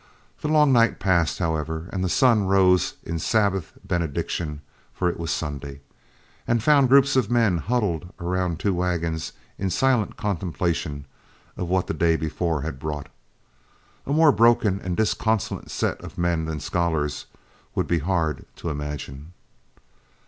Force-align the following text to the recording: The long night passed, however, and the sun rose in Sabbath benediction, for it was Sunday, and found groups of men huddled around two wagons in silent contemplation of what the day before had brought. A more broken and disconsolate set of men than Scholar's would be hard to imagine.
The 0.41 0.47
long 0.47 0.73
night 0.73 0.99
passed, 0.99 1.37
however, 1.37 1.87
and 1.93 2.03
the 2.03 2.09
sun 2.09 2.47
rose 2.47 2.95
in 3.03 3.19
Sabbath 3.19 3.73
benediction, 3.85 4.61
for 4.91 5.11
it 5.11 5.19
was 5.19 5.29
Sunday, 5.29 5.81
and 6.47 6.63
found 6.63 6.89
groups 6.89 7.15
of 7.15 7.29
men 7.29 7.59
huddled 7.59 8.11
around 8.19 8.57
two 8.59 8.73
wagons 8.73 9.33
in 9.59 9.69
silent 9.69 10.17
contemplation 10.17 11.05
of 11.55 11.67
what 11.69 11.85
the 11.85 11.93
day 11.93 12.15
before 12.15 12.63
had 12.63 12.79
brought. 12.79 13.09
A 14.07 14.11
more 14.11 14.31
broken 14.31 14.79
and 14.81 14.97
disconsolate 14.97 15.69
set 15.69 16.01
of 16.01 16.17
men 16.17 16.45
than 16.45 16.59
Scholar's 16.59 17.27
would 17.75 17.85
be 17.85 17.99
hard 17.99 18.45
to 18.55 18.71
imagine. 18.71 19.33